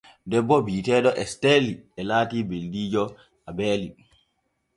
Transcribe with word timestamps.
Debbo 0.29 0.55
wi’eteeɗo 0.65 1.09
Esiteeli 1.21 1.73
e 1.99 2.01
laati 2.09 2.39
beldiijo 2.49 3.03
Abeeli. 3.49 3.89